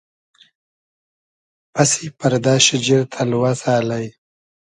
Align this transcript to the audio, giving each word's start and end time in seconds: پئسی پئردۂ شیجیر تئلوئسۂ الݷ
پئسی 1.73 2.07
پئردۂ 2.17 2.53
شیجیر 2.65 3.01
تئلوئسۂ 3.13 3.67
الݷ 3.79 4.05